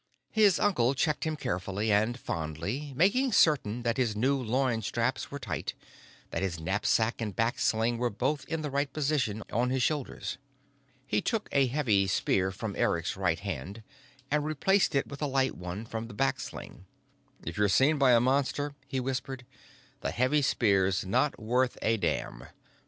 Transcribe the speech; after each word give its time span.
His 0.31 0.59
uncle 0.59 0.95
checked 0.95 1.25
him 1.25 1.35
carefully 1.35 1.91
and 1.91 2.19
fondly, 2.19 2.91
making 2.95 3.33
certain 3.33 3.83
that 3.83 3.97
his 3.97 4.15
new 4.15 4.35
loin 4.41 4.81
straps 4.81 5.29
were 5.29 5.37
tight, 5.37 5.75
that 6.31 6.41
his 6.41 6.59
knapsack 6.59 7.21
and 7.21 7.35
back 7.35 7.59
sling 7.59 7.99
were 7.99 8.09
both 8.09 8.43
in 8.47 8.63
the 8.63 8.71
right 8.71 8.91
position 8.91 9.43
on 9.53 9.69
his 9.69 9.83
shoulders. 9.83 10.39
He 11.05 11.21
took 11.21 11.47
a 11.51 11.67
heavy 11.67 12.07
spear 12.07 12.49
from 12.51 12.75
Eric's 12.77 13.15
right 13.15 13.37
hand 13.41 13.83
and 14.31 14.43
replaced 14.43 14.95
it 14.95 15.05
with 15.05 15.21
a 15.21 15.27
light 15.27 15.55
one 15.55 15.85
from 15.85 16.07
the 16.07 16.15
back 16.15 16.39
sling. 16.39 16.85
"If 17.45 17.59
you're 17.59 17.69
seen 17.69 17.99
by 17.99 18.13
a 18.13 18.19
Monster," 18.19 18.73
he 18.87 18.99
whispered, 18.99 19.45
"the 19.99 20.09
heavy 20.09 20.41
spear's 20.41 21.05
not 21.05 21.39
worth 21.39 21.77
a 21.83 21.97
damn. 21.97 22.47